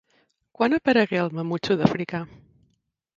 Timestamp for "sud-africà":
1.71-2.23